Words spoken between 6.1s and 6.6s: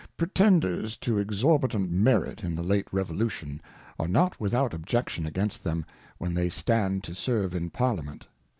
when they